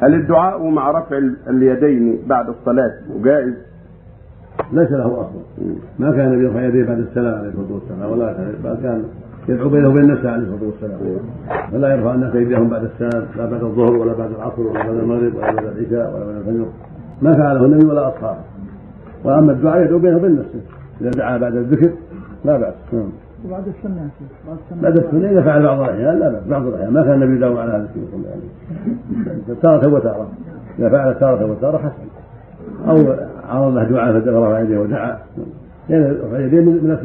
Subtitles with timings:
[0.00, 1.18] هل الدعاء مع رفع
[1.48, 2.92] اليدين بعد الصلاة
[3.24, 3.54] جائز؟
[4.72, 5.64] ليس له أصل.
[5.98, 9.04] ما كان النبي يرفع يديه بعد السلام عليه الصلاة والسلام ولا كان كان
[9.48, 11.00] يدعو بينه وبين الناس عليه الصلاة والسلام.
[11.72, 15.34] فلا يرفع الناس ايديهم بعد السلام لا بعد الظهر ولا بعد العصر ولا بعد المغرب
[15.34, 16.66] ولا بعد العشاء ولا بعد الفجر.
[17.22, 18.40] ما فعله النبي ولا أصحابه.
[19.24, 20.60] وأما الدعاء يدعو بينه وبين نفسه.
[21.00, 21.90] إذا دعا بعد الذكر
[22.44, 22.74] لا بأس.
[23.46, 24.08] وبعد السنة.
[24.82, 25.30] بعد السنة.
[25.30, 26.92] إذا فعل بعض الأحيان لا باس بعض الأحيان.
[26.92, 30.28] ما كان النبي يداوم على هذا الشيء صلى الله عليه وسلم تارة وتارة.
[30.78, 32.08] إذا فعل تارة وتارة حسن.
[32.88, 32.96] أو
[33.48, 35.18] عرض له دعاء فرفع يديه ودعا.
[35.88, 36.98] لأن رفع يديه من